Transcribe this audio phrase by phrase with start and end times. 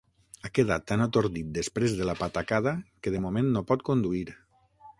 [0.45, 2.73] Ha quedat tan atordit després de la patacada
[3.05, 4.25] que de moment no pot conduir.